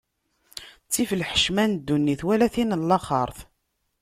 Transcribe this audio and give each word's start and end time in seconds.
Ttif 0.85 1.09
lḥecma 1.21 1.65
n 1.65 1.73
ddunit, 1.77 2.21
wala 2.27 2.47
tin 2.53 2.75
n 2.79 2.87
laxert. 2.89 3.37